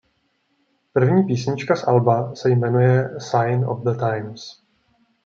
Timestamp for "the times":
3.83-4.61